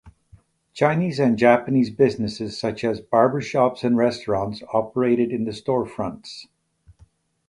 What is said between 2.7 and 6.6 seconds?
as barbershops and restaurants operated in the storefronts.